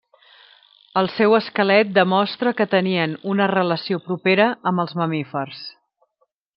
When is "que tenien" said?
2.63-3.15